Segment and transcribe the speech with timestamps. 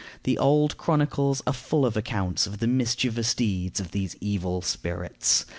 [0.23, 5.45] The old chronicles are full of accounts of the mischievous deeds of these evil spirits.